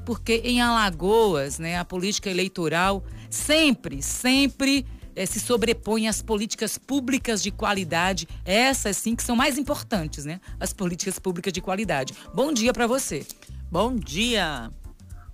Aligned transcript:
porque 0.00 0.42
em 0.44 0.60
Alagoas, 0.60 1.58
né, 1.58 1.78
a 1.78 1.84
política 1.84 2.30
eleitoral 2.30 3.04
sempre, 3.30 4.02
sempre 4.02 4.86
é, 5.16 5.26
se 5.26 5.40
sobrepõe 5.40 6.08
às 6.08 6.20
políticas 6.20 6.76
públicas 6.76 7.42
de 7.42 7.50
qualidade, 7.50 8.26
essas 8.44 8.96
sim 8.96 9.14
que 9.14 9.22
são 9.22 9.36
mais 9.36 9.58
importantes, 9.58 10.24
né? 10.24 10.40
As 10.58 10.72
políticas 10.72 11.18
públicas 11.18 11.52
de 11.52 11.60
qualidade. 11.60 12.14
Bom 12.34 12.52
dia 12.52 12.72
para 12.72 12.86
você. 12.86 13.26
Bom 13.70 13.94
dia. 13.94 14.70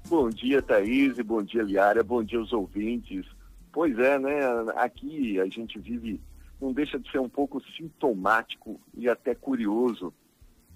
Bom 0.09 0.29
dia, 0.29 0.61
Thaís, 0.61 1.17
bom 1.19 1.43
dia, 1.43 1.63
Liara, 1.63 2.03
bom 2.03 2.23
dia 2.23 2.39
aos 2.39 2.53
ouvintes. 2.53 3.25
Pois 3.73 3.97
é, 3.99 4.19
né? 4.19 4.41
Aqui 4.77 5.39
a 5.41 5.47
gente 5.47 5.79
vive, 5.79 6.21
não 6.61 6.73
deixa 6.73 6.99
de 6.99 7.11
ser 7.11 7.21
um 7.21 7.29
pouco 7.29 7.63
sintomático 7.77 8.81
e 8.97 9.09
até 9.09 9.35
curioso 9.35 10.13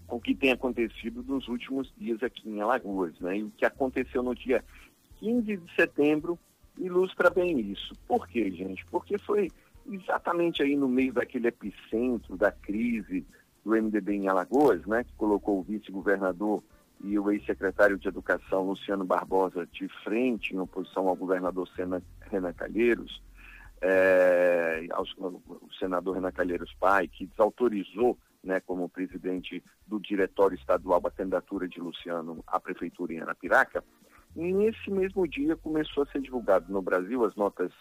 com 0.07 0.17
o 0.17 0.21
que 0.21 0.35
tem 0.35 0.53
acontecido 0.53 1.23
nos 1.23 1.49
últimos 1.49 1.93
dias 1.97 2.23
aqui 2.23 2.49
em 2.49 2.61
Alagoas, 2.61 3.19
né? 3.21 3.39
E 3.39 3.43
o 3.45 3.51
que 3.51 3.65
aconteceu 3.65 4.23
no 4.23 4.35
dia 4.35 4.65
15 5.21 5.57
de 5.57 5.75
setembro 5.75 6.39
ilustra 6.79 7.31
bem 7.31 7.61
isso. 7.61 7.95
Por 8.07 8.27
quê, 8.29 8.51
gente? 8.51 8.85
Porque 8.87 9.19
foi 9.19 9.51
exatamente 9.91 10.63
aí 10.63 10.77
no 10.77 10.89
meio 10.89 11.13
daquele 11.13 11.49
epicentro 11.49 12.37
da 12.37 12.51
crise 12.51 13.25
do 13.65 13.71
MDB 13.71 14.15
em 14.15 14.29
Alagoas, 14.29 14.85
né? 14.87 15.05
Que 15.05 15.13
colocou 15.15 15.59
o 15.59 15.63
vice-governador 15.63 16.63
e 17.03 17.19
o 17.19 17.31
ex-secretário 17.31 17.99
de 17.99 18.09
Educação, 18.09 18.69
Luciano 18.69 19.05
Barbosa, 19.05 19.67
de 19.73 19.89
frente 20.03 20.55
em 20.55 20.59
oposição 20.59 21.09
ao 21.09 21.17
governador 21.17 21.69
Sena, 21.69 22.03
Renan 22.31 22.53
Calheiros, 22.53 23.23
é, 23.81 24.87
ao, 24.91 25.05
ao 25.21 25.43
senador 25.79 26.15
Renan 26.15 26.33
Calheiros 26.33 26.75
Pai, 26.81 27.07
que 27.09 27.27
desautorizou, 27.27 28.19
né, 28.45 28.61
como 28.61 28.89
presidente 28.89 29.63
do 29.87 29.99
Diretório 29.99 30.57
Estadual 30.57 31.01
a 31.05 31.11
candidatura 31.11 31.69
de 31.69 31.81
Luciano 31.81 32.43
à 32.47 32.61
Prefeitura 32.61 33.13
em 33.13 33.21
Arapiraca, 33.21 33.83
nesse 34.35 34.91
mesmo 34.91 35.27
dia 35.27 35.57
começou 35.57 36.03
a 36.03 36.07
ser 36.07 36.21
divulgado 36.21 36.73
no 36.73 36.83
Brasil 36.83 37.25
as 37.25 37.35
notas 37.35 37.73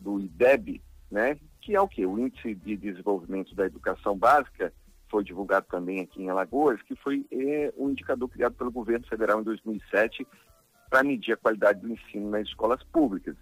do 0.00 0.20
IDEB, 0.20 0.82
né, 1.10 1.38
que 1.60 1.74
é 1.74 1.80
o 1.80 1.88
que? 1.88 2.04
O 2.06 2.18
Índice 2.18 2.54
de 2.54 2.76
Desenvolvimento 2.76 3.54
da 3.54 3.66
Educação 3.66 4.16
Básica, 4.16 4.72
foi 5.10 5.24
divulgado 5.24 5.66
também 5.70 6.00
aqui 6.00 6.22
em 6.22 6.28
Alagoas, 6.28 6.80
que 6.82 6.94
foi 6.96 7.26
é, 7.32 7.72
um 7.76 7.90
indicador 7.90 8.28
criado 8.28 8.54
pelo 8.54 8.70
governo 8.70 9.06
federal 9.06 9.40
em 9.40 9.44
2007 9.44 10.26
para 10.88 11.02
medir 11.02 11.32
a 11.32 11.36
qualidade 11.36 11.80
do 11.80 11.90
ensino 11.90 12.30
nas 12.30 12.46
escolas 12.46 12.82
públicas. 12.84 13.36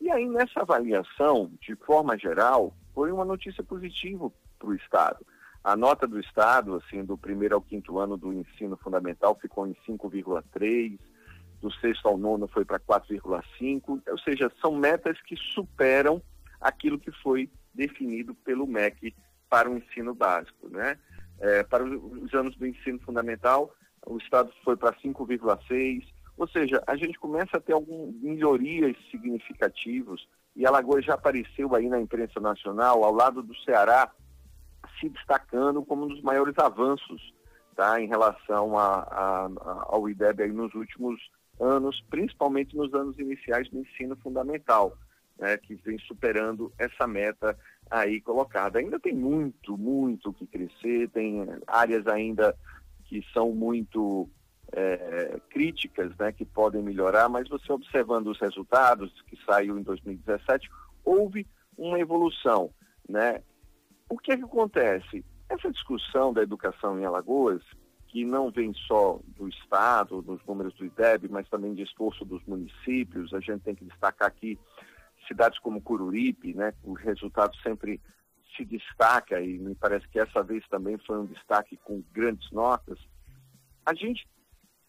E 0.00 0.10
aí, 0.10 0.28
nessa 0.28 0.60
avaliação, 0.60 1.52
de 1.60 1.76
forma 1.76 2.18
geral, 2.18 2.74
foi 2.94 3.12
uma 3.12 3.24
notícia 3.24 3.62
positiva 3.62 4.30
para 4.58 4.68
o 4.68 4.74
Estado. 4.74 5.24
A 5.64 5.76
nota 5.76 6.06
do 6.06 6.18
Estado, 6.18 6.74
assim, 6.74 7.04
do 7.04 7.16
primeiro 7.16 7.54
ao 7.54 7.62
quinto 7.62 7.98
ano 7.98 8.16
do 8.16 8.32
ensino 8.32 8.76
fundamental 8.76 9.38
ficou 9.40 9.66
em 9.66 9.74
5,3, 9.86 10.98
do 11.60 11.72
sexto 11.74 12.08
ao 12.08 12.18
nono 12.18 12.48
foi 12.48 12.64
para 12.64 12.80
4,5, 12.80 14.02
ou 14.08 14.18
seja, 14.18 14.50
são 14.60 14.74
metas 14.74 15.20
que 15.22 15.36
superam 15.36 16.20
aquilo 16.60 16.98
que 16.98 17.12
foi 17.12 17.48
definido 17.72 18.34
pelo 18.34 18.66
MEC 18.66 19.14
para 19.48 19.70
o 19.70 19.76
ensino 19.76 20.14
básico. 20.14 20.68
Né? 20.68 20.98
É, 21.38 21.62
para 21.62 21.84
os 21.84 22.34
anos 22.34 22.56
do 22.56 22.66
ensino 22.66 22.98
fundamental, 23.00 23.72
o 24.04 24.18
Estado 24.18 24.52
foi 24.64 24.76
para 24.76 24.92
5,6, 24.96 26.04
ou 26.36 26.48
seja, 26.48 26.82
a 26.86 26.96
gente 26.96 27.18
começa 27.20 27.56
a 27.56 27.60
ter 27.60 27.72
algumas 27.72 28.12
melhorias 28.16 28.96
significativas 29.10 30.26
e 30.56 30.66
Alagoas 30.66 31.04
já 31.04 31.14
apareceu 31.14 31.74
aí 31.74 31.88
na 31.88 32.00
imprensa 32.00 32.40
nacional, 32.40 33.04
ao 33.04 33.12
lado 33.12 33.42
do 33.42 33.56
Ceará, 33.60 34.10
se 35.02 35.08
destacando 35.08 35.84
como 35.84 36.04
um 36.04 36.08
dos 36.08 36.22
maiores 36.22 36.56
avanços 36.58 37.34
tá, 37.74 38.00
em 38.00 38.06
relação 38.06 38.78
a, 38.78 39.00
a, 39.00 39.46
a, 39.46 39.86
ao 39.88 40.08
IDEB 40.08 40.52
nos 40.52 40.72
últimos 40.74 41.20
anos, 41.60 42.02
principalmente 42.08 42.76
nos 42.76 42.94
anos 42.94 43.18
iniciais 43.18 43.68
do 43.68 43.80
ensino 43.80 44.16
fundamental, 44.16 44.96
né, 45.38 45.56
que 45.56 45.74
vem 45.74 45.98
superando 45.98 46.72
essa 46.78 47.06
meta 47.06 47.58
aí 47.90 48.20
colocada. 48.20 48.78
Ainda 48.78 49.00
tem 49.00 49.14
muito, 49.14 49.76
muito 49.76 50.32
que 50.32 50.46
crescer, 50.46 51.08
tem 51.10 51.46
áreas 51.66 52.06
ainda 52.06 52.56
que 53.04 53.24
são 53.32 53.52
muito 53.52 54.28
é, 54.72 55.38
críticas, 55.50 56.16
né, 56.16 56.32
que 56.32 56.44
podem 56.44 56.82
melhorar, 56.82 57.28
mas 57.28 57.48
você 57.48 57.72
observando 57.72 58.28
os 58.28 58.40
resultados 58.40 59.10
que 59.22 59.36
saiu 59.44 59.78
em 59.78 59.82
2017, 59.82 60.70
houve 61.04 61.46
uma 61.76 61.98
evolução, 61.98 62.70
né? 63.08 63.42
O 64.12 64.18
que 64.18 64.30
é 64.30 64.36
que 64.36 64.44
acontece? 64.44 65.24
Essa 65.48 65.72
discussão 65.72 66.34
da 66.34 66.42
educação 66.42 67.00
em 67.00 67.04
Alagoas, 67.06 67.62
que 68.08 68.26
não 68.26 68.50
vem 68.50 68.74
só 68.86 69.18
do 69.26 69.48
Estado, 69.48 70.20
dos 70.20 70.38
números 70.44 70.74
do 70.74 70.84
IDEB, 70.84 71.30
mas 71.30 71.48
também 71.48 71.72
de 71.72 71.82
esforço 71.82 72.22
dos 72.22 72.44
municípios, 72.44 73.32
a 73.32 73.40
gente 73.40 73.62
tem 73.62 73.74
que 73.74 73.86
destacar 73.86 74.28
aqui 74.28 74.58
cidades 75.26 75.58
como 75.60 75.80
Cururipe, 75.80 76.52
né, 76.52 76.74
o 76.84 76.92
resultado 76.92 77.56
sempre 77.62 78.02
se 78.54 78.66
destaca 78.66 79.40
e 79.40 79.58
me 79.58 79.74
parece 79.74 80.06
que 80.08 80.20
essa 80.20 80.42
vez 80.42 80.62
também 80.68 80.98
foi 80.98 81.18
um 81.18 81.24
destaque 81.24 81.78
com 81.78 82.04
grandes 82.12 82.52
notas. 82.52 82.98
A 83.86 83.94
gente 83.94 84.28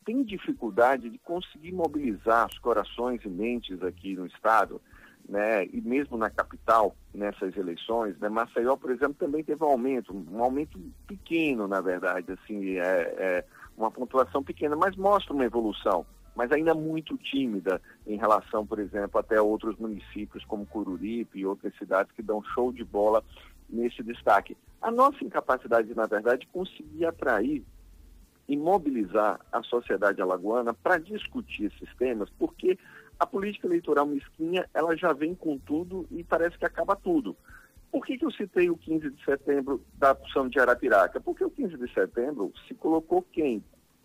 tem 0.03 0.21
dificuldade 0.21 1.09
de 1.09 1.17
conseguir 1.19 1.71
mobilizar 1.71 2.47
os 2.51 2.59
corações 2.59 3.23
e 3.23 3.29
mentes 3.29 3.81
aqui 3.83 4.15
no 4.15 4.25
estado, 4.25 4.81
né, 5.27 5.65
e 5.65 5.81
mesmo 5.81 6.17
na 6.17 6.29
capital 6.29 6.95
nessas 7.13 7.55
eleições, 7.55 8.17
né, 8.19 8.29
Maceió, 8.29 8.75
por 8.75 8.91
exemplo, 8.91 9.15
também 9.15 9.43
teve 9.43 9.63
um 9.63 9.67
aumento, 9.67 10.13
um 10.31 10.43
aumento 10.43 10.79
pequeno, 11.07 11.67
na 11.67 11.81
verdade, 11.81 12.31
assim, 12.31 12.77
é, 12.77 13.15
é 13.17 13.45
uma 13.77 13.89
pontuação 13.89 14.43
pequena, 14.43 14.75
mas 14.75 14.95
mostra 14.95 15.33
uma 15.33 15.45
evolução 15.45 16.05
mas 16.35 16.51
ainda 16.51 16.73
muito 16.73 17.17
tímida 17.17 17.81
em 18.07 18.17
relação, 18.17 18.65
por 18.65 18.79
exemplo, 18.79 19.19
até 19.19 19.39
outros 19.39 19.77
municípios 19.77 20.43
como 20.45 20.65
Cururipe 20.65 21.39
e 21.39 21.45
outras 21.45 21.75
cidades 21.77 22.11
que 22.13 22.23
dão 22.23 22.43
show 22.43 22.71
de 22.71 22.83
bola 22.83 23.23
nesse 23.69 24.03
destaque. 24.03 24.57
A 24.81 24.91
nossa 24.91 25.23
incapacidade, 25.23 25.93
na 25.95 26.05
verdade, 26.05 26.47
conseguir 26.51 27.05
atrair 27.05 27.63
e 28.47 28.57
mobilizar 28.57 29.39
a 29.51 29.63
sociedade 29.63 30.21
alagoana 30.21 30.73
para 30.73 30.97
discutir 30.97 31.65
esses 31.65 31.95
temas, 31.95 32.29
porque 32.37 32.77
a 33.19 33.25
política 33.25 33.67
eleitoral 33.67 34.05
mesquinha, 34.05 34.67
ela 34.73 34.95
já 34.95 35.13
vem 35.13 35.33
com 35.35 35.57
tudo 35.57 36.05
e 36.11 36.23
parece 36.23 36.57
que 36.57 36.65
acaba 36.65 36.95
tudo. 36.95 37.35
Por 37.91 38.05
que, 38.05 38.17
que 38.17 38.25
eu 38.25 38.31
citei 38.31 38.69
o 38.69 38.77
15 38.77 39.11
de 39.11 39.23
setembro 39.23 39.83
da 39.95 40.11
opção 40.11 40.49
de 40.49 40.59
Arapiraca? 40.59 41.21
Porque 41.21 41.43
o 41.43 41.51
15 41.51 41.77
de 41.77 41.93
setembro 41.93 42.51
se 42.67 42.73
colocou 42.73 43.21
quem? 43.21 43.63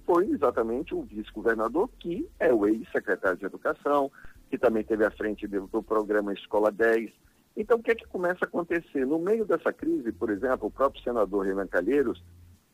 foi 0.09 0.27
exatamente 0.31 0.95
o 0.95 1.03
vice-governador, 1.03 1.91
que 1.99 2.27
é 2.41 2.51
o 2.51 2.67
ex-secretário 2.67 3.37
de 3.37 3.45
Educação, 3.45 4.11
que 4.49 4.57
também 4.57 4.83
teve 4.83 5.05
à 5.05 5.11
frente 5.11 5.47
do, 5.47 5.83
programa 5.83 6.33
Escola 6.33 6.73
10. 6.73 7.11
Então, 7.55 7.77
o 7.77 7.83
que 7.83 7.91
é 7.91 7.95
que 7.95 8.07
começa 8.07 8.39
a 8.41 8.49
acontecer? 8.49 9.05
No 9.05 9.19
meio 9.19 9.45
dessa 9.45 9.71
crise, 9.71 10.11
por 10.11 10.31
exemplo, 10.31 10.69
o 10.69 10.71
próprio 10.71 11.03
senador 11.03 11.45
Renan 11.45 11.67
Calheiros 11.67 12.25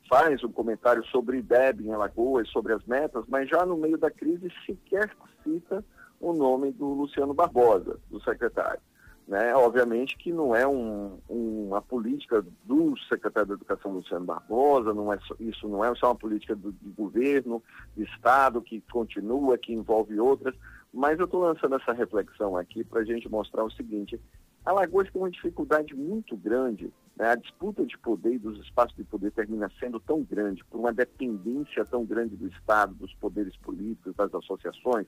faz 0.09 0.45
um 0.45 0.53
comentário 0.53 1.05
sobre 1.07 1.39
IDEB 1.39 1.89
em 1.89 1.93
Alagoas, 1.93 2.49
sobre 2.51 2.73
as 2.73 2.85
metas, 2.85 3.25
mas 3.27 3.49
já 3.49 3.67
no 3.67 3.77
meio 3.77 3.99
da 3.99 4.13
crise 4.13 4.53
sequer 4.65 5.11
cita 5.43 5.85
o 6.31 6.33
nome 6.33 6.73
do 6.73 6.87
Luciano 6.87 7.35
Barbosa, 7.35 7.99
do 8.11 8.21
secretário. 8.23 8.81
Né? 9.27 9.55
Obviamente 9.55 10.17
que 10.17 10.33
não 10.33 10.55
é 10.55 10.67
um, 10.67 11.19
uma 11.29 11.81
política 11.81 12.45
do 12.65 12.95
secretário 13.09 13.49
da 13.49 13.55
Educação, 13.55 13.93
Luciano 13.93 14.25
Barbosa, 14.25 14.93
não 14.93 15.13
é 15.13 15.19
só, 15.21 15.35
isso 15.41 15.67
não 15.69 15.85
é 15.85 15.95
só 15.95 16.09
uma 16.09 16.15
política 16.15 16.55
do, 16.55 16.73
de 16.73 16.91
governo, 16.91 17.63
de 17.97 18.05
Estado, 18.05 18.61
que 18.61 18.83
continua, 18.93 19.57
que 19.57 19.73
envolve 19.73 20.19
outras, 20.21 20.55
mas 20.93 21.19
eu 21.19 21.25
estou 21.25 21.41
lançando 21.41 21.77
essa 21.77 21.93
reflexão 21.93 22.57
aqui 22.57 22.85
para 22.85 23.01
a 23.01 23.05
gente 23.05 23.29
mostrar 23.29 23.65
o 23.65 23.71
seguinte, 23.71 24.21
Alagoas 24.65 25.11
tem 25.11 25.21
uma 25.21 25.31
dificuldade 25.31 25.95
muito 25.95 26.37
grande? 26.37 26.93
A 27.19 27.37
disputa 27.37 27.87
de 27.87 27.97
poder 27.99 28.35
e 28.35 28.39
dos 28.39 28.59
espaços 28.59 28.97
de 28.97 29.05
poder 29.05 29.31
termina 29.31 29.71
sendo 29.79 30.01
tão 30.01 30.23
grande, 30.23 30.65
por 30.65 30.81
uma 30.81 30.93
dependência 30.93 31.85
tão 31.85 32.05
grande 32.05 32.37
do 32.37 32.49
Estado, 32.49 32.95
dos 32.95 33.15
poderes 33.15 33.57
políticos, 33.59 34.15
das 34.17 34.35
associações, 34.35 35.07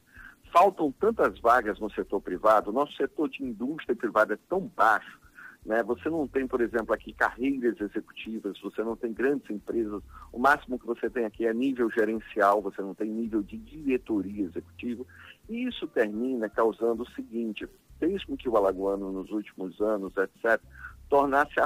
faltam 0.53 0.92
tantas 0.92 1.39
vagas 1.41 1.80
no 1.80 1.91
setor 1.91 2.21
privado, 2.21 2.71
o 2.71 2.72
nosso 2.72 2.95
setor 2.97 3.28
de 3.28 3.42
indústria 3.42 3.97
privada 3.97 4.34
é 4.34 4.39
tão 4.48 4.71
baixo, 4.77 5.19
né? 5.65 5.83
Você 5.83 6.09
não 6.09 6.28
tem, 6.28 6.47
por 6.47 6.60
exemplo, 6.60 6.95
aqui 6.95 7.13
carreiras 7.13 7.80
executivas, 7.80 8.57
você 8.60 8.84
não 8.84 8.95
tem 8.95 9.13
grandes 9.13 9.51
empresas, 9.51 10.01
o 10.33 10.39
máximo 10.39 10.78
que 10.78 10.86
você 10.86 11.10
tem 11.10 11.25
aqui 11.25 11.45
é 11.45 11.53
nível 11.53 11.91
gerencial, 11.91 12.63
você 12.63 12.80
não 12.80 12.95
tem 12.95 13.10
nível 13.10 13.42
de 13.42 13.57
diretoria 13.57 14.45
executiva, 14.45 15.04
e 15.48 15.66
isso 15.66 15.89
termina 15.89 16.48
causando 16.48 17.03
o 17.03 17.10
seguinte, 17.10 17.69
com 18.27 18.36
que 18.36 18.48
o 18.48 18.57
alagoano 18.57 19.10
nos 19.10 19.30
últimos 19.30 19.80
anos, 19.80 20.13
etc., 20.16 20.60
tornasse 21.09 21.59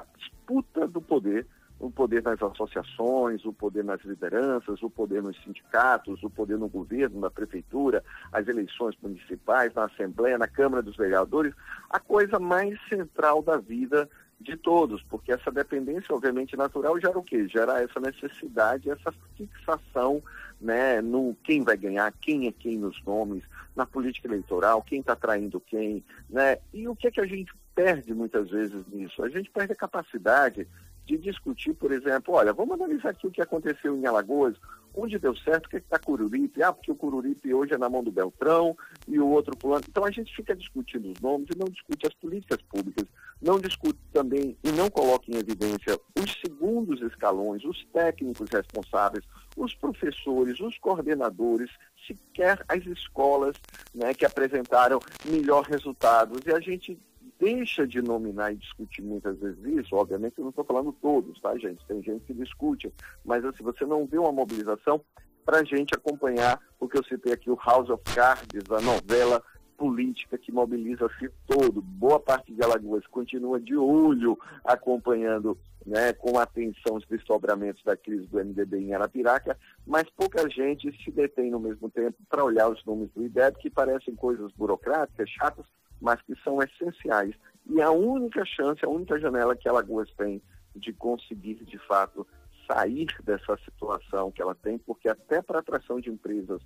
disputa 0.50 0.87
do 0.88 1.00
poder 1.00 1.47
o 1.79 1.91
poder 1.91 2.23
nas 2.23 2.41
associações, 2.43 3.43
o 3.47 3.55
poder 3.55 3.82
nas 3.82 4.02
lideranças, 4.05 4.82
o 4.82 4.91
poder 4.91 5.23
nos 5.23 5.35
sindicatos, 5.43 6.23
o 6.23 6.29
poder 6.29 6.58
no 6.58 6.69
governo, 6.69 7.19
na 7.19 7.31
prefeitura, 7.31 8.05
as 8.31 8.47
eleições 8.47 8.94
municipais, 9.02 9.73
na 9.73 9.87
Assembleia, 9.87 10.37
na 10.37 10.47
Câmara 10.47 10.82
dos 10.82 10.94
Vereadores, 10.94 11.55
a 11.88 11.99
coisa 11.99 12.38
mais 12.38 12.79
central 12.87 13.43
da 13.43 13.56
vida 13.56 14.06
de 14.38 14.58
todos, 14.58 15.02
porque 15.05 15.32
essa 15.32 15.50
dependência, 15.50 16.14
obviamente, 16.14 16.55
natural 16.55 17.00
gera 17.00 17.19
o 17.19 17.23
quê? 17.23 17.49
Gera 17.49 17.82
essa 17.82 17.99
necessidade, 17.99 18.91
essa 18.91 19.12
fixação 19.35 20.23
né, 20.61 21.00
no 21.00 21.35
quem 21.43 21.62
vai 21.62 21.79
ganhar, 21.79 22.12
quem 22.20 22.47
é 22.47 22.52
quem 22.52 22.76
nos 22.76 23.02
nomes, 23.05 23.43
na 23.75 23.87
política 23.87 24.29
eleitoral, 24.29 24.82
quem 24.82 25.00
está 25.00 25.17
traindo 25.17 25.61
quem, 25.61 26.05
né? 26.29 26.58
E 26.75 26.87
o 26.87 26.94
que 26.94 27.06
é 27.06 27.11
que 27.11 27.20
a 27.20 27.26
gente 27.26 27.50
perde 27.81 28.12
muitas 28.12 28.50
vezes 28.50 28.87
nisso? 28.93 29.23
A 29.23 29.29
gente 29.31 29.50
perde 29.50 29.73
a 29.73 29.77
capacidade 29.77 30.69
de 31.06 31.17
discutir, 31.17 31.73
por 31.73 31.91
exemplo, 31.91 32.35
olha, 32.35 32.53
vamos 32.53 32.75
analisar 32.75 33.09
aqui 33.09 33.27
o 33.27 33.31
que 33.31 33.41
aconteceu 33.41 33.97
em 33.97 34.06
Alagoas, 34.06 34.55
onde 34.94 35.19
deu 35.19 35.35
certo, 35.35 35.65
o 35.65 35.69
que 35.71 35.77
é 35.77 35.79
está 35.79 35.99
Cururipe, 35.99 36.62
ah, 36.62 36.75
porque 36.75 36.93
o 36.93 36.94
Cururipe 36.94 37.55
hoje 37.55 37.73
é 37.73 37.79
na 37.79 37.88
mão 37.88 38.05
do 38.05 38.12
Beltrão 38.12 38.77
e 39.09 39.19
o 39.19 39.27
outro 39.27 39.56
fulano. 39.59 39.82
Então 39.88 40.05
a 40.05 40.11
gente 40.11 40.35
fica 40.37 40.55
discutindo 40.55 41.11
os 41.11 41.19
nomes 41.21 41.49
e 41.55 41.59
não 41.59 41.67
discute 41.69 42.06
as 42.06 42.12
políticas 42.15 42.61
públicas, 42.62 43.09
não 43.41 43.59
discute 43.59 43.99
também 44.12 44.59
e 44.62 44.71
não 44.73 44.91
coloca 44.91 45.25
em 45.31 45.37
evidência 45.37 45.99
os 46.19 46.38
segundos 46.41 47.00
escalões, 47.00 47.65
os 47.65 47.83
técnicos 47.87 48.50
responsáveis, 48.50 49.25
os 49.56 49.75
professores, 49.75 50.61
os 50.61 50.76
coordenadores, 50.79 51.71
sequer 52.06 52.62
as 52.69 52.85
escolas 52.85 53.56
né, 53.94 54.12
que 54.12 54.26
apresentaram 54.26 55.00
melhor 55.25 55.65
resultados. 55.65 56.41
E 56.47 56.53
a 56.53 56.61
gente 56.61 57.00
deixa 57.40 57.87
de 57.87 58.02
nominar 58.02 58.52
e 58.52 58.56
discutir 58.56 59.02
muitas 59.02 59.38
vezes 59.38 59.64
isso, 59.64 59.96
obviamente 59.96 60.34
eu 60.37 60.44
não 60.44 60.50
estou 60.50 60.64
falando 60.64 60.92
todos, 60.92 61.40
tá, 61.40 61.56
gente? 61.56 61.84
Tem 61.87 62.02
gente 62.02 62.26
que 62.26 62.34
discute, 62.34 62.92
mas 63.25 63.44
assim, 63.44 63.64
você 63.64 63.87
não 63.87 64.06
vê 64.06 64.19
uma 64.19 64.31
mobilização 64.31 65.00
para 65.44 65.60
a 65.60 65.64
gente 65.64 65.94
acompanhar 65.94 66.60
o 66.78 66.87
que 66.87 66.98
eu 66.98 67.04
citei 67.04 67.32
aqui, 67.32 67.50
o 67.50 67.58
House 67.64 67.88
of 67.88 68.02
Cards, 68.14 68.70
a 68.70 68.81
novela 68.82 69.42
política 69.76 70.37
que 70.37 70.52
mobiliza-se 70.52 71.31
todo. 71.46 71.81
Boa 71.81 72.20
parte 72.20 72.52
de 72.52 72.62
Alagoas 72.62 73.06
continua 73.06 73.58
de 73.58 73.75
olho 73.75 74.38
acompanhando 74.62 75.58
né, 75.87 76.12
com 76.12 76.38
atenção 76.38 76.96
os 76.96 77.06
desdobramentos 77.06 77.82
da 77.82 77.96
crise 77.96 78.26
do 78.26 78.38
MDB 78.38 78.78
em 78.78 78.92
Arapiraca, 78.92 79.58
mas 79.87 80.04
pouca 80.10 80.48
gente 80.50 80.92
se 81.02 81.10
detém 81.10 81.50
no 81.50 81.58
mesmo 81.58 81.88
tempo 81.88 82.19
para 82.28 82.44
olhar 82.44 82.69
os 82.69 82.84
números 82.84 83.10
do 83.14 83.25
IDEB, 83.25 83.56
que 83.58 83.70
parecem 83.70 84.14
coisas 84.14 84.52
burocráticas, 84.52 85.31
chatas, 85.31 85.64
mas 86.00 86.20
que 86.23 86.35
são 86.43 86.62
essenciais. 86.62 87.35
E 87.69 87.81
a 87.81 87.91
única 87.91 88.44
chance, 88.44 88.85
a 88.85 88.88
única 88.88 89.19
janela 89.19 89.55
que 89.55 89.69
Alagoas 89.69 90.11
tem 90.17 90.43
de 90.75 90.93
conseguir, 90.93 91.56
de 91.64 91.79
fato, 91.79 92.26
sair 92.70 93.08
dessa 93.25 93.56
situação 93.64 94.31
que 94.31 94.41
ela 94.41 94.55
tem, 94.55 94.79
porque 94.79 95.08
até 95.08 95.43
para 95.43 95.58
atração 95.58 96.00
de 96.00 96.08
empresas 96.08 96.62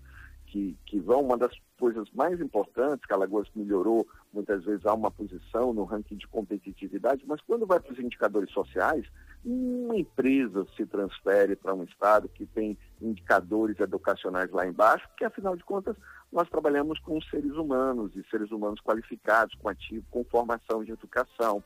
que, 0.47 0.77
que 0.87 1.01
vão, 1.01 1.23
uma 1.23 1.37
das 1.37 1.53
coisas 1.79 2.09
mais 2.13 2.41
importantes, 2.41 3.05
que 3.07 3.13
Alagoas 3.13 3.49
melhorou, 3.55 4.07
muitas 4.33 4.65
vezes 4.65 4.87
há 4.87 4.95
uma 4.95 5.11
posição 5.11 5.73
no 5.73 5.85
ranking 5.85 6.17
de 6.17 6.29
competitividade, 6.29 7.25
mas 7.27 7.41
quando 7.41 7.67
vai 7.67 7.81
para 7.81 7.93
os 7.93 7.99
indicadores 7.99 8.53
sociais, 8.53 9.07
uma 9.45 9.97
empresa 9.97 10.67
se 10.77 10.87
transfere 10.87 11.57
para 11.57 11.75
um 11.75 11.85
estado 11.85 12.29
que 12.29 12.47
tem 12.47 12.79
indicadores 13.05 13.79
educacionais 13.79 14.51
lá 14.51 14.67
embaixo, 14.67 15.07
porque 15.09 15.25
afinal 15.25 15.57
de 15.57 15.65
contas 15.65 15.97
nós 16.33 16.49
trabalhamos 16.49 16.99
com 17.01 17.21
seres 17.23 17.53
humanos 17.53 18.15
e 18.17 18.25
seres 18.31 18.51
humanos 18.51 18.81
qualificados, 18.81 19.55
com 19.57 19.69
ativo, 19.69 20.05
com 20.11 20.25
formação 20.25 20.83
de 20.83 20.93
educação. 20.93 21.63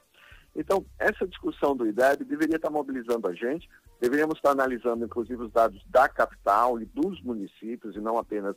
Então, 0.55 0.85
essa 0.99 1.27
discussão 1.27 1.77
do 1.77 1.87
IDEB 1.87 2.25
deveria 2.25 2.57
estar 2.57 2.71
mobilizando 2.71 3.29
a 3.29 3.33
gente, 3.33 3.69
deveríamos 4.01 4.37
estar 4.37 4.51
analisando, 4.51 5.05
inclusive, 5.05 5.43
os 5.43 5.53
dados 5.53 5.83
da 5.89 6.09
capital 6.09 6.81
e 6.81 6.85
dos 6.85 7.23
municípios, 7.23 7.95
e 7.95 8.01
não 8.01 8.19
apenas 8.19 8.57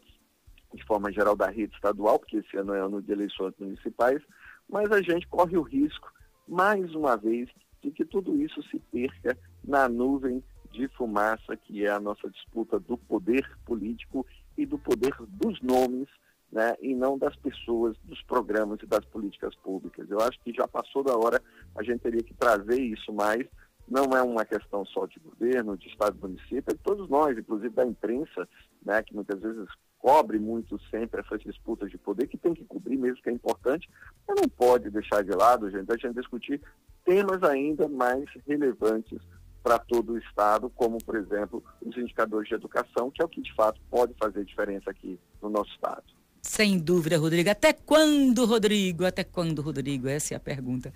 de 0.73 0.83
forma 0.85 1.11
geral 1.11 1.35
da 1.35 1.47
rede 1.49 1.73
estadual, 1.75 2.17
porque 2.17 2.37
esse 2.37 2.57
ano 2.57 2.73
é 2.73 2.79
ano 2.79 3.01
de 3.01 3.11
eleições 3.11 3.53
municipais, 3.59 4.21
mas 4.69 4.91
a 4.91 5.01
gente 5.01 5.27
corre 5.27 5.57
o 5.57 5.61
risco, 5.61 6.11
mais 6.47 6.95
uma 6.95 7.17
vez, 7.17 7.49
de 7.81 7.91
que 7.91 8.05
tudo 8.05 8.35
isso 8.41 8.61
se 8.63 8.79
perca 8.91 9.37
na 9.63 9.89
nuvem 9.89 10.43
de 10.71 10.87
fumaça 10.89 11.55
que 11.55 11.85
é 11.85 11.89
a 11.89 11.99
nossa 11.99 12.29
disputa 12.29 12.79
do 12.79 12.97
poder 12.97 13.49
político 13.65 14.25
e 14.57 14.65
do 14.65 14.77
poder 14.77 15.13
dos 15.27 15.61
nomes, 15.61 16.07
né, 16.51 16.75
e 16.81 16.93
não 16.93 17.17
das 17.17 17.35
pessoas, 17.37 17.95
dos 18.03 18.21
programas 18.23 18.79
e 18.83 18.85
das 18.85 19.05
políticas 19.05 19.55
públicas. 19.55 20.09
Eu 20.09 20.19
acho 20.19 20.39
que 20.41 20.51
já 20.53 20.67
passou 20.67 21.03
da 21.03 21.15
hora, 21.15 21.41
a 21.75 21.83
gente 21.83 22.01
teria 22.01 22.21
que 22.21 22.33
trazer 22.33 22.81
isso 22.81 23.13
mais. 23.13 23.47
Não 23.87 24.15
é 24.15 24.21
uma 24.21 24.45
questão 24.45 24.85
só 24.85 25.05
de 25.05 25.19
governo, 25.19 25.77
de 25.77 25.87
Estado 25.87 26.17
e 26.17 26.21
município, 26.21 26.63
é 26.67 26.73
de 26.73 26.79
todos 26.79 27.09
nós, 27.09 27.37
inclusive 27.37 27.73
da 27.73 27.85
imprensa, 27.85 28.47
né, 28.85 29.01
que 29.01 29.13
muitas 29.13 29.39
vezes 29.39 29.67
cobre 29.97 30.39
muito 30.39 30.79
sempre 30.89 31.21
essas 31.21 31.41
disputas 31.41 31.89
de 31.89 31.97
poder, 31.97 32.27
que 32.27 32.37
tem 32.37 32.53
que 32.53 32.65
cobrir 32.65 32.97
mesmo, 32.97 33.21
que 33.21 33.29
é 33.29 33.33
importante, 33.33 33.89
mas 34.27 34.41
não 34.41 34.49
pode 34.49 34.89
deixar 34.89 35.23
de 35.23 35.31
lado, 35.31 35.69
gente, 35.69 35.91
a 35.91 35.97
gente 35.97 36.15
discutir 36.15 36.61
temas 37.05 37.43
ainda 37.43 37.87
mais 37.87 38.25
relevantes 38.47 39.21
para 39.63 39.79
todo 39.79 40.13
o 40.13 40.17
Estado, 40.17 40.69
como, 40.75 40.97
por 41.03 41.15
exemplo, 41.15 41.63
os 41.81 41.95
indicadores 41.97 42.47
de 42.47 42.55
educação, 42.55 43.11
que 43.11 43.21
é 43.21 43.25
o 43.25 43.29
que 43.29 43.41
de 43.41 43.53
fato 43.53 43.79
pode 43.89 44.13
fazer 44.19 44.43
diferença 44.43 44.89
aqui 44.89 45.19
no 45.41 45.49
nosso 45.49 45.71
Estado. 45.71 46.03
Sem 46.41 46.79
dúvida, 46.79 47.17
Rodrigo. 47.17 47.49
Até 47.49 47.71
quando, 47.71 48.45
Rodrigo? 48.45 49.05
Até 49.05 49.23
quando, 49.23 49.61
Rodrigo? 49.61 50.07
Essa 50.07 50.33
é 50.33 50.37
a 50.37 50.39
pergunta. 50.39 50.91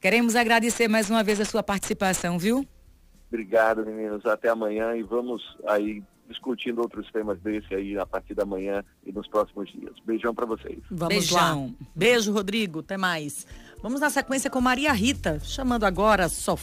Queremos 0.00 0.36
agradecer 0.36 0.86
mais 0.86 1.10
uma 1.10 1.24
vez 1.24 1.40
a 1.40 1.44
sua 1.44 1.62
participação, 1.62 2.38
viu? 2.38 2.66
Obrigado, 3.28 3.84
meninos. 3.84 4.24
Até 4.26 4.48
amanhã 4.48 4.94
e 4.94 5.02
vamos 5.02 5.42
aí 5.66 6.02
discutindo 6.28 6.80
outros 6.80 7.10
temas 7.10 7.38
desse 7.40 7.74
aí 7.74 7.98
a 7.98 8.06
partir 8.06 8.34
da 8.34 8.44
manhã 8.44 8.84
e 9.04 9.12
nos 9.12 9.26
próximos 9.28 9.70
dias. 9.72 9.94
Beijão 10.04 10.34
para 10.34 10.46
vocês. 10.46 10.78
Vamos 10.90 11.14
Beijão. 11.14 11.66
lá. 11.66 11.86
Beijo, 11.94 12.32
Rodrigo. 12.32 12.80
Até 12.80 12.96
mais. 12.96 13.46
Vamos 13.82 14.00
na 14.00 14.08
sequência 14.08 14.48
com 14.48 14.60
Maria 14.60 14.92
Rita, 14.92 15.38
chamando 15.40 15.84
agora 15.84 16.28
só 16.28 16.56